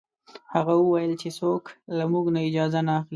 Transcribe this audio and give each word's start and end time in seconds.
هغه 0.53 0.73
وویل 0.77 1.13
چې 1.21 1.29
څوک 1.39 1.63
له 1.97 2.05
موږ 2.11 2.25
نه 2.35 2.39
اجازه 2.47 2.79
نه 2.87 2.95
اخلي. 2.99 3.09